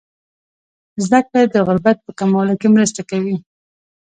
زده 1.05 1.19
کړه 1.27 1.41
د 1.45 1.55
غربت 1.67 1.97
په 2.05 2.11
کمولو 2.19 2.53
کې 2.61 2.67
مرسته 2.75 3.01
کوي. 3.09 3.35